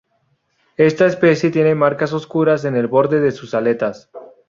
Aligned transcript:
Esta 0.77 1.05
especie 1.05 1.51
tiene 1.51 1.75
marcas 1.75 2.11
oscuras 2.11 2.65
en 2.65 2.75
el 2.75 2.87
borde 2.87 3.19
de 3.19 3.29
sus 3.31 3.53
aletas. 3.53 4.09